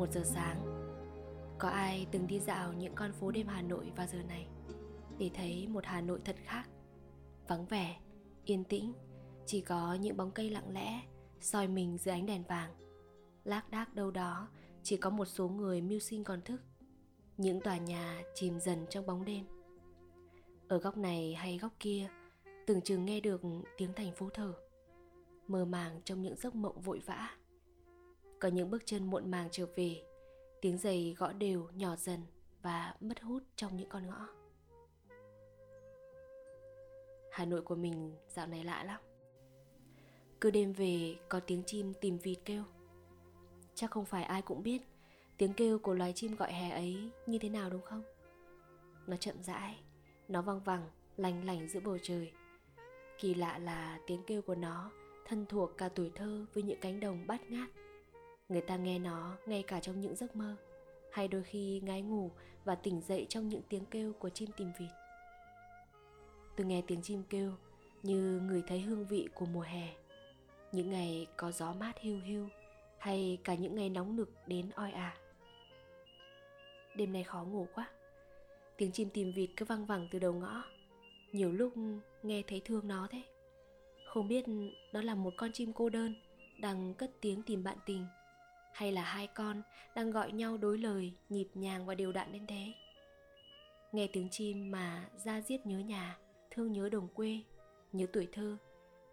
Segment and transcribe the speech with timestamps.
[0.00, 0.56] một giờ sáng
[1.58, 4.46] Có ai từng đi dạo những con phố đêm Hà Nội vào giờ này?
[5.18, 6.68] Để thấy một Hà Nội thật khác.
[7.48, 7.96] Vắng vẻ,
[8.44, 8.92] yên tĩnh
[9.46, 11.00] Chỉ có những bóng cây lặng lẽ
[11.40, 12.70] soi mình dưới ánh đèn vàng.
[13.44, 14.48] Lác đác đâu đó
[14.82, 16.60] Chỉ có một số người mưu sinh còn thức.
[17.36, 19.44] Những tòa nhà chìm dần trong bóng đêm.
[20.68, 22.08] Ở góc này hay góc kia
[22.66, 23.42] Tưởng chừng nghe được
[23.76, 24.52] tiếng thành phố thở.
[25.48, 27.39] Mơ màng trong những giấc mộng vội vã
[28.40, 30.02] có những bước chân muộn màng trở về.
[30.60, 32.20] Tiếng giày gõ đều, nhỏ dần
[32.62, 34.28] và mất hút trong những con ngõ.
[37.30, 39.00] Hà nội của mình dạo này lạ lắm.
[40.40, 42.64] Cứ đêm về có tiếng chim tìm vịt kêu.
[43.74, 44.82] Chắc không phải ai cũng biết
[45.36, 48.02] tiếng kêu của loài chim gọi hè ấy như thế nào đúng không?
[49.06, 49.80] Nó chậm rãi,
[50.28, 52.32] nó văng vẳng, lành lành giữa bầu trời.
[53.18, 54.90] Kỳ lạ là tiếng kêu của nó
[55.24, 57.70] thân thuộc cả tuổi thơ với những cánh đồng bát ngát
[58.50, 60.56] người ta nghe nó ngay cả trong những giấc mơ,
[61.12, 62.30] hay đôi khi ngái ngủ
[62.64, 64.90] và tỉnh dậy trong những tiếng kêu của chim tìm vịt.
[66.56, 67.52] Tôi nghe tiếng chim kêu
[68.02, 69.94] như người thấy hương vị của mùa hè,
[70.72, 72.48] những ngày có gió mát hiu hiu
[72.98, 75.16] hay cả những ngày nóng nực đến oi ả.
[76.96, 77.90] Đêm nay khó ngủ quá,
[78.76, 80.64] tiếng chim tìm vịt cứ văng vẳng từ đầu ngõ,
[81.32, 81.72] nhiều lúc
[82.22, 83.22] nghe thấy thương nó thế.
[84.06, 84.44] Không biết
[84.92, 86.14] đó là một con chim cô đơn
[86.60, 88.06] đang cất tiếng tìm bạn tình
[88.72, 89.62] hay là hai con
[89.94, 92.72] đang gọi nhau đối lời, nhịp nhàng và đều đặn đến thế?
[93.92, 96.18] Nghe tiếng chim mà ra diết nhớ nhà,
[96.50, 97.38] thương nhớ đồng quê,
[97.92, 98.56] nhớ tuổi thơ.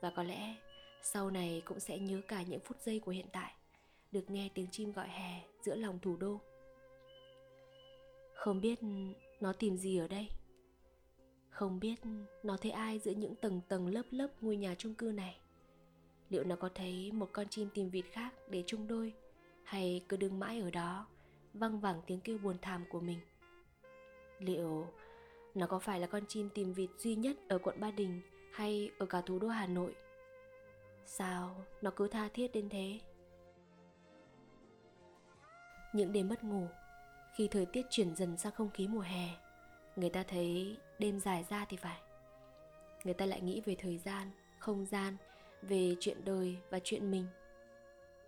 [0.02, 0.56] Và có lẽ
[1.02, 3.54] sau này cũng sẽ nhớ cả những phút giây của hiện tại,
[4.12, 6.40] được nghe tiếng chim gọi hè giữa lòng thủ đô.
[8.34, 8.80] Không biết
[9.40, 10.28] nó tìm gì ở đây?
[11.50, 11.96] Không biết
[12.44, 15.38] nó thấy ai giữa những tầng tầng lớp lớp ngôi nhà chung cư này?
[16.30, 19.14] Liệu nó có thấy một con chim tìm vịt khác để chung đôi?
[19.68, 21.08] Hay cứ đứng mãi ở đó,
[21.54, 23.20] văng vẳng tiếng kêu buồn thảm của mình?
[24.40, 24.88] Liệu
[25.56, 28.22] nó có phải là con chim tìm vịt duy nhất ở quận ba đình
[28.54, 29.96] hay ở cả thủ đô hà nội?
[31.06, 33.00] Sao nó cứ tha thiết đến thế?
[35.94, 36.68] Những đêm mất ngủ,
[37.36, 39.28] khi thời tiết chuyển dần sang không khí mùa hè,
[39.96, 42.00] người ta thấy đêm dài ra thì phải.
[43.04, 45.18] Người ta lại nghĩ về thời gian, không gian,
[45.62, 47.28] về chuyện đời và chuyện mình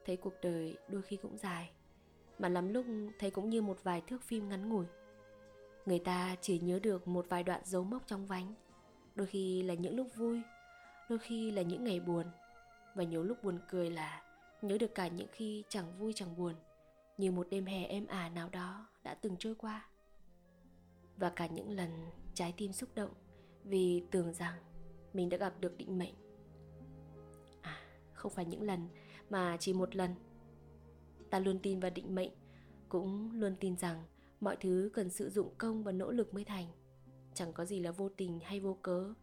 [0.09, 1.71] thấy cuộc đời đôi khi cũng dài,
[2.39, 2.85] mà lắm lúc
[3.19, 4.85] thấy cũng như một vài thước phim ngắn ngủi.
[5.85, 8.53] Người ta chỉ nhớ được một vài đoạn dấu mốc trong vánh,
[9.15, 10.41] đôi khi là những lúc vui,
[11.09, 12.25] đôi khi là những ngày buồn,
[12.95, 14.23] và nhiều lúc buồn cười là
[14.61, 16.55] nhớ được cả những khi chẳng vui chẳng buồn,
[17.17, 19.87] như một đêm hè êm ả nào đó đã từng trôi qua.
[21.17, 21.89] Và cả những lần
[22.33, 23.11] trái tim xúc động
[23.63, 24.55] vì tưởng rằng
[25.13, 26.13] mình đã gặp được định mệnh.
[27.61, 27.81] À
[28.13, 28.87] không phải những lần
[29.29, 30.15] mà chỉ một lần.
[31.29, 32.31] Ta luôn tin vào định mệnh,
[32.89, 34.03] cũng luôn tin rằng
[34.39, 36.65] mọi thứ cần sử dụng công và nỗ lực mới thành.
[37.33, 39.13] Chẳng có gì là vô tình hay vô cớ,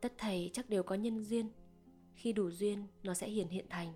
[0.00, 1.50] tất thầy chắc đều có nhân duyên.
[2.14, 3.92] Khi đủ duyên, nó sẽ hiển hiện thành.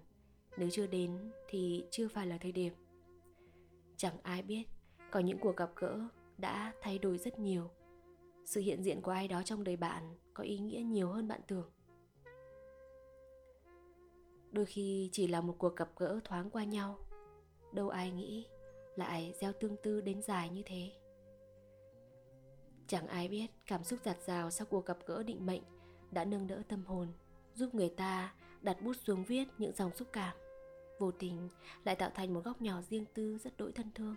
[0.56, 2.72] Nếu chưa đến thì chưa phải là thời điểm.
[3.96, 4.64] Chẳng ai biết,
[5.10, 6.08] có những cuộc gặp gỡ
[6.38, 7.70] đã thay đổi rất nhiều.
[8.44, 11.40] Sự hiện diện của ai đó trong đời bạn có ý nghĩa nhiều hơn bạn
[11.46, 11.70] tưởng
[14.52, 16.98] đôi khi chỉ là một cuộc gặp gỡ thoáng qua nhau.
[17.72, 18.46] Đâu ai nghĩ
[18.96, 20.92] lại gieo tương tư đến dài như thế.
[22.86, 25.62] Chẳng ai biết cảm xúc giạt rào sau cuộc gặp gỡ định mệnh
[26.10, 27.08] đã nâng đỡ tâm hồn,
[27.54, 30.36] giúp người ta đặt bút xuống viết những dòng xúc cảm.
[30.98, 31.48] Vô tình
[31.84, 34.16] lại tạo thành một góc nhỏ riêng tư rất đỗi thân thương.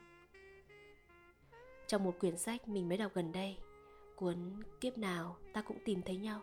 [1.87, 3.57] Trong một quyển sách mình mới đọc gần đây,
[4.15, 4.37] cuốn
[4.81, 6.41] kiếp nào ta cũng tìm thấy nhau,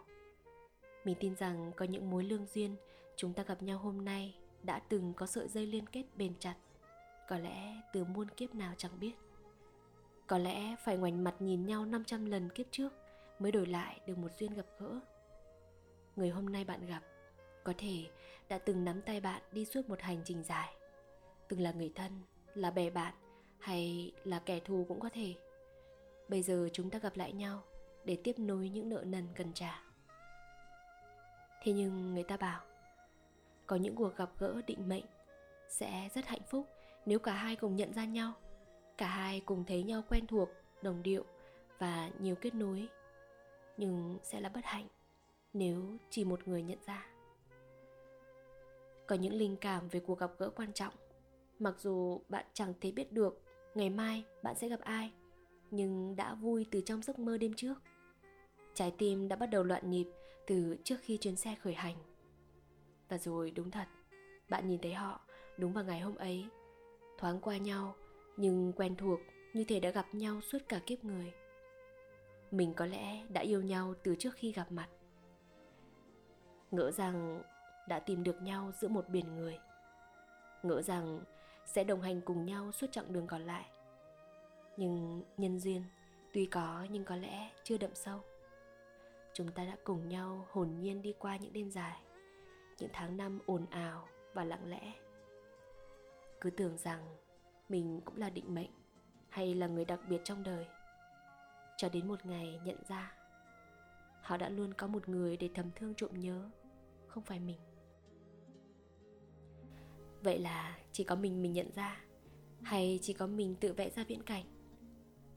[1.04, 2.76] mình tin rằng có những mối lương duyên
[3.20, 6.54] chúng ta gặp nhau hôm nay đã từng có sợi dây liên kết bền chặt.
[7.28, 9.12] Có lẽ từ muôn kiếp nào chẳng biết.
[10.26, 12.92] Có lẽ phải ngoảnh mặt nhìn nhau 500 lần kiếp trước
[13.38, 15.00] mới đổi lại được một duyên gặp gỡ.
[16.16, 17.00] Người hôm nay bạn gặp,
[17.64, 18.06] có thể
[18.48, 20.74] đã từng nắm tay bạn đi suốt một hành trình dài.
[21.48, 22.12] Từng là người thân,
[22.54, 23.14] là bè bạn,
[23.58, 25.34] hay là kẻ thù cũng có thể.
[26.28, 27.62] Bây giờ chúng ta gặp lại nhau
[28.04, 29.82] để tiếp nối những nợ nần cần trả.
[31.62, 32.69] Thế nhưng người ta bảo
[33.70, 35.04] có những cuộc gặp gỡ định mệnh
[35.68, 36.66] sẽ rất hạnh phúc
[37.06, 38.32] nếu cả hai cùng nhận ra nhau,
[38.98, 40.48] cả hai cùng thấy nhau quen thuộc,
[40.82, 41.24] đồng điệu
[41.78, 42.88] và nhiều kết nối.
[43.76, 44.86] Nhưng sẽ là bất hạnh
[45.52, 47.06] nếu chỉ một người nhận ra.
[49.06, 50.94] Có những linh cảm về cuộc gặp gỡ quan trọng.
[51.58, 53.42] Mặc dù bạn chẳng thể biết được
[53.74, 55.12] ngày mai bạn sẽ gặp ai,
[55.70, 57.74] nhưng đã vui từ trong giấc mơ đêm trước.
[58.74, 60.06] Trái tim đã bắt đầu loạn nhịp
[60.46, 61.96] từ trước khi chuyến xe khởi hành
[63.10, 63.88] và rồi, đúng thật,
[64.48, 65.20] bạn nhìn thấy họ,
[65.58, 66.46] đúng vào ngày hôm ấy.
[67.18, 67.94] Thoáng qua nhau,
[68.36, 69.20] nhưng quen thuộc
[69.52, 71.32] như thể đã gặp nhau suốt cả kiếp người.
[72.50, 74.88] Mình có lẽ đã yêu nhau từ trước khi gặp mặt.
[76.70, 77.42] Ngỡ rằng
[77.88, 79.58] đã tìm được nhau giữa một biển người.
[80.62, 81.20] Ngỡ rằng
[81.66, 83.66] sẽ đồng hành cùng nhau suốt chặng đường còn lại.
[84.76, 85.84] Nhưng nhân duyên,
[86.32, 88.20] tuy có nhưng có lẽ chưa đậm sâu.
[89.32, 91.96] Chúng ta đã cùng nhau hồn nhiên đi qua những đêm dài
[92.80, 94.92] những tháng năm ồn ào và lặng lẽ.
[96.40, 97.16] Cứ tưởng rằng
[97.68, 98.70] mình cũng là định mệnh
[99.28, 100.66] hay là người đặc biệt trong đời,
[101.76, 103.16] cho đến một ngày nhận ra
[104.22, 106.50] họ đã luôn có một người để thầm thương trộm nhớ,
[107.08, 107.58] không phải mình.
[110.22, 112.04] Vậy là chỉ có mình mình nhận ra
[112.62, 114.44] hay chỉ có mình tự vẽ ra viễn cảnh,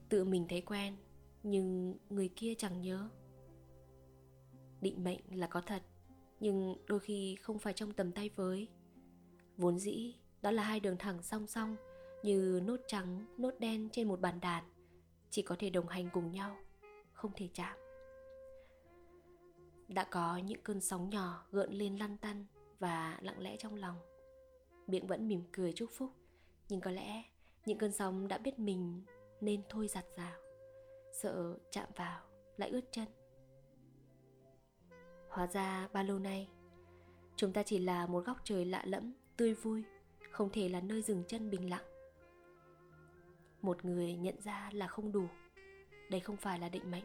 [0.08, 0.96] tự mình thấy quen
[1.42, 3.08] nhưng người kia chẳng nhớ?
[4.80, 5.82] Định mệnh là có thật
[6.40, 8.68] nhưng đôi khi không phải trong tầm tay với.
[9.56, 11.76] Vốn dĩ, đó là hai đường thẳng song song
[12.22, 14.64] như nốt trắng, nốt đen trên một bàn đàn,
[15.30, 16.56] chỉ có thể đồng hành cùng nhau,
[17.12, 17.78] không thể chạm.
[19.88, 22.46] Đã có những cơn sóng nhỏ gợn lên lăn tăn
[22.78, 23.96] và lặng lẽ trong lòng.
[24.86, 26.10] Miệng vẫn mỉm cười chúc phúc,
[26.68, 27.24] nhưng có lẽ
[27.66, 29.02] những cơn sóng đã biết mình
[29.40, 30.40] nên thôi giặt rào.
[31.12, 32.20] Sợ chạm vào,
[32.56, 33.08] lại ướt chân
[35.34, 36.48] hóa ra bao lâu nay
[37.36, 39.84] chúng ta chỉ là một góc trời lạ lẫm, tươi vui,
[40.30, 41.84] không thể là nơi dừng chân bình lặng.
[43.62, 45.26] Một người nhận ra là không đủ.
[46.10, 47.04] Đây không phải là định mệnh.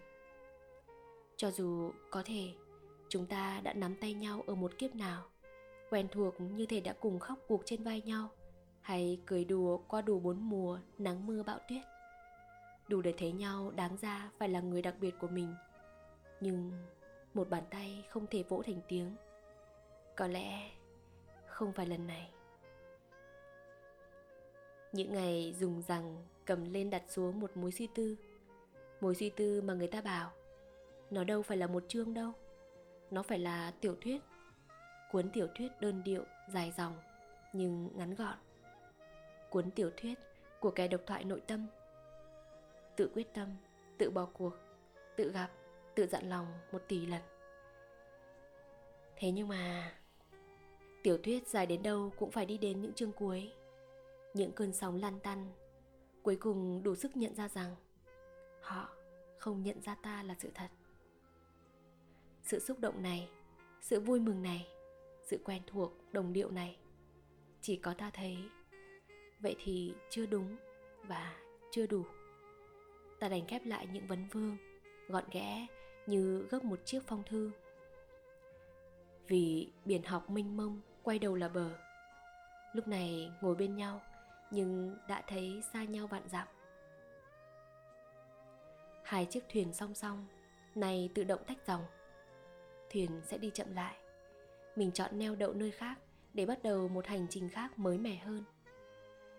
[1.37, 2.53] Cho dù có thể,
[3.09, 5.23] chúng ta đã nắm tay nhau ở một kiếp nào,
[5.89, 8.29] quen thuộc như thể đã cùng khóc cuộc trên vai nhau,
[8.81, 11.81] hay cười đùa qua đủ bốn mùa nắng mưa bão tuyết.
[12.87, 15.53] Đủ để thấy nhau đáng ra phải là người đặc biệt của mình.
[16.41, 16.71] Nhưng
[17.39, 19.15] một bàn tay không thể vỗ thành tiếng.
[20.15, 20.69] Có lẽ
[21.45, 22.31] không phải lần này.
[24.91, 28.15] Những ngày dùng rằng cầm lên đặt xuống một mối suy tư.
[29.01, 30.31] Mối suy tư mà người ta bảo,
[31.09, 32.31] nó đâu phải là một chương đâu.
[33.11, 34.21] Nó phải là tiểu thuyết.
[35.11, 36.97] Cuốn tiểu thuyết đơn điệu, dài dòng,
[37.53, 38.37] nhưng ngắn gọn.
[39.49, 40.19] Cuốn tiểu thuyết
[40.59, 41.67] của kẻ độc thoại nội tâm.
[42.95, 43.47] Tự quyết tâm,
[43.97, 44.53] tự bỏ cuộc,
[45.15, 45.49] tự gặp
[45.99, 47.21] tự dặn lòng một tỷ lần.
[49.15, 49.93] Thế nhưng mà,
[51.03, 53.51] tiểu thuyết dài đến đâu cũng phải đi đến những chương cuối.
[54.33, 55.51] Những cơn sóng lăn tăn,
[56.23, 57.75] cuối cùng đủ sức nhận ra rằng
[58.61, 58.89] họ
[59.37, 60.67] không nhận ra ta là sự thật.
[62.43, 63.29] Sự xúc động này,
[63.81, 64.67] sự vui mừng này,
[65.23, 66.77] sự quen thuộc, đồng điệu này,
[67.61, 68.37] chỉ có ta thấy.
[69.39, 70.57] Vậy thì chưa đúng
[71.03, 71.35] và
[71.71, 72.03] chưa đủ.
[73.19, 74.57] Ta đành khép lại những vấn vương,
[75.07, 75.67] gọn ghẽ
[76.09, 77.51] như gấp một chiếc phong thư.
[79.27, 81.69] Vì biển học mênh mông quay đầu là bờ.
[82.73, 84.01] Lúc này ngồi bên nhau,
[84.51, 86.47] nhưng đã thấy xa nhau vạn dặm.
[89.03, 90.25] Hai chiếc thuyền song song
[90.75, 91.83] này tự động tách dòng.
[92.91, 93.95] Thuyền sẽ đi chậm lại.
[94.75, 95.99] Mình chọn neo đậu nơi khác
[96.33, 98.43] để bắt đầu một hành trình khác mới mẻ hơn.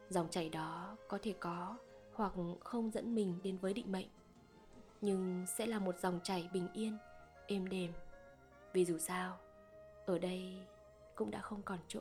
[0.09, 1.77] Dòng chảy đó có thể có
[2.15, 4.09] hoặc không dẫn mình đến với định mệnh
[5.01, 6.99] nhưng sẽ là một dòng chảy bình yên,
[7.47, 7.93] êm đềm.
[8.73, 9.39] Vì dù sao,
[10.07, 10.59] ở đây
[11.15, 12.01] cũng đã không còn chỗ.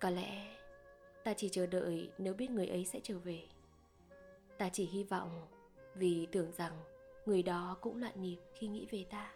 [0.00, 0.56] Có lẽ
[1.24, 3.42] ta chỉ chờ đợi nếu biết người ấy sẽ trở về.
[4.58, 5.46] Ta chỉ hy vọng
[5.94, 6.72] vì tưởng rằng
[7.26, 9.32] người đó cũng loạn nhịp khi nghĩ về ta.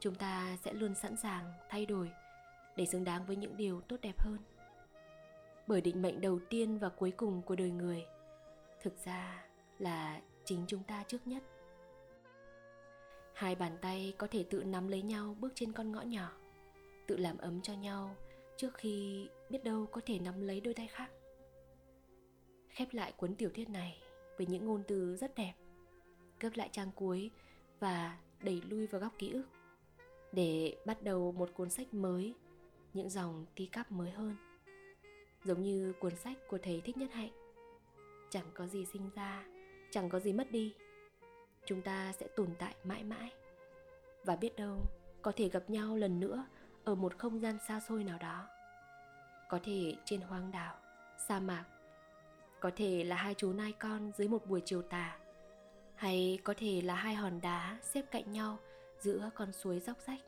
[0.00, 2.10] Chúng ta sẽ luôn sẵn sàng thay đổi
[2.76, 4.38] để xứng đáng với những điều tốt đẹp hơn.
[5.66, 8.06] Bởi định mệnh đầu tiên và cuối cùng của đời người,
[8.80, 9.46] thực ra
[9.78, 11.42] là chính chúng ta trước nhất.
[13.34, 16.32] Hai bàn tay có thể tự nắm lấy nhau bước trên con ngõ nhỏ,
[17.06, 18.16] tự làm ấm cho nhau
[18.56, 21.10] trước khi biết đâu có thể nắm lấy đôi tay khác.
[22.68, 23.98] Khép lại cuốn tiểu thuyết này
[24.36, 25.54] với những ngôn từ rất đẹp,
[26.40, 27.30] gấp lại trang cuối
[27.80, 29.44] và đẩy lui vào góc ký ức
[30.32, 32.34] để bắt đầu một cuốn sách mới,
[32.94, 34.36] những dòng ti cắp mới hơn.
[35.44, 37.32] Giống như cuốn sách của thầy thích nhất hạnh,
[38.30, 39.44] chẳng có gì sinh ra
[39.94, 40.74] chẳng có gì mất đi.
[41.64, 43.32] Chúng ta sẽ tồn tại mãi mãi.
[44.24, 44.78] Và biết đâu,
[45.22, 46.46] có thể gặp nhau lần nữa
[46.84, 48.48] ở một không gian xa xôi nào đó.
[49.48, 50.76] Có thể trên hoang đảo,
[51.28, 51.64] sa mạc.
[52.60, 55.18] Có thể là hai chú nai con dưới một buổi chiều tà.
[55.94, 58.58] Hay có thể là hai hòn đá xếp cạnh nhau
[59.00, 60.20] giữa con suối dốc rách.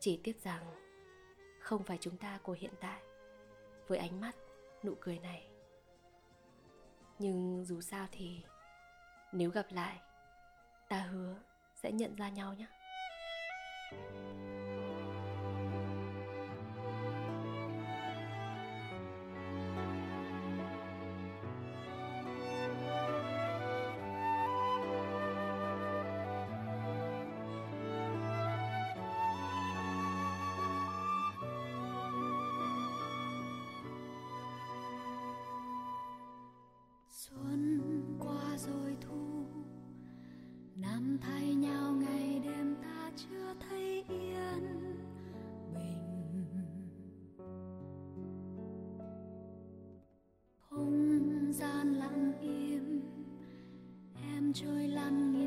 [0.00, 0.62] Chỉ tiếc rằng,
[1.60, 3.02] không phải chúng ta của hiện tại.
[3.88, 4.32] Với ánh mắt,
[4.82, 5.48] nụ cười này
[7.18, 8.42] nhưng dù sao thì
[9.32, 10.00] nếu gặp lại
[10.88, 11.36] ta hứa
[11.74, 12.66] sẽ nhận ra nhau nhé.
[41.16, 44.94] Thay nhau ngày đêm ta chưa thấy yên
[45.74, 46.54] bình.
[50.70, 53.00] Không gian lặng im,
[54.22, 55.37] Em trôi lăn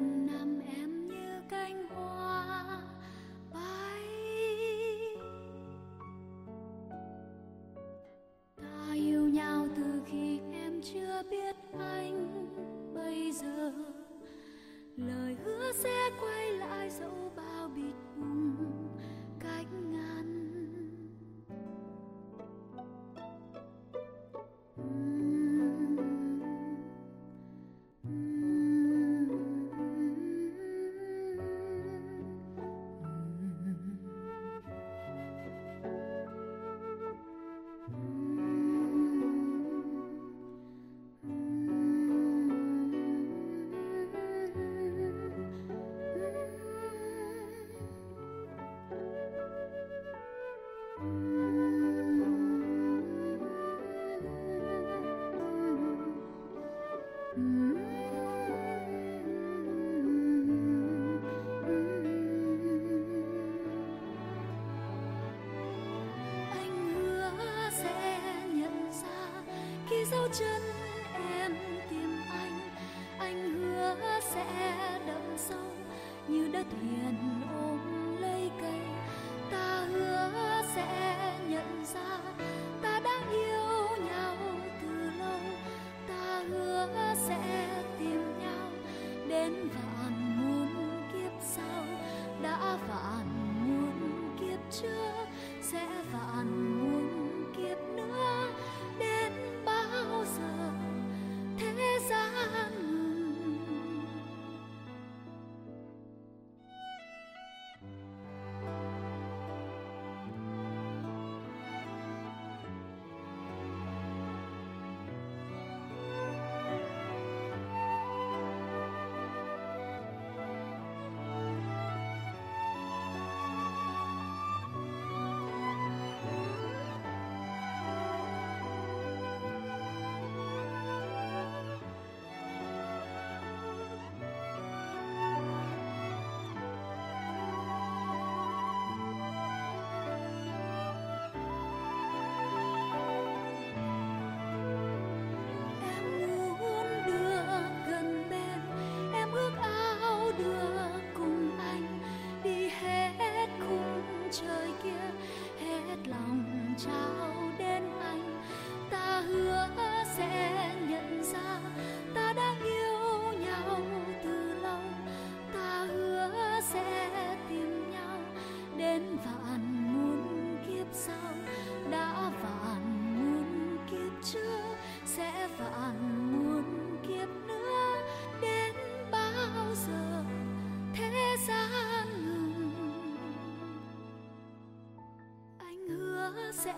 [186.64, 186.74] sẽ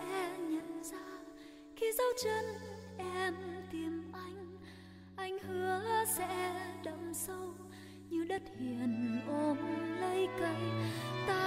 [0.50, 1.06] nhận ra
[1.76, 2.44] khi dấu chân
[2.98, 3.34] em
[3.72, 4.56] tìm anh
[5.16, 7.54] anh hứa sẽ đậm sâu
[8.10, 9.56] như đất hiền ôm
[10.00, 10.56] lấy cây
[11.26, 11.43] ta.